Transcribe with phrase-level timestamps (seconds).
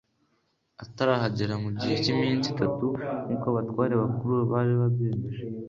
[0.83, 2.87] atarahageramu gihe cyiminsi itatu
[3.25, 5.41] nkuko abatware bakuru bari babyemeje